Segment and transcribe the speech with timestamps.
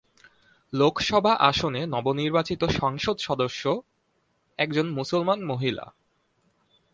[0.73, 3.15] লোকসভা আসনে নবনির্বাচিত সাংসদ
[4.59, 5.85] একজন মুসলমান মহিলা।